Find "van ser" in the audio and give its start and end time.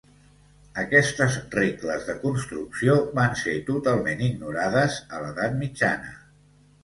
3.19-3.53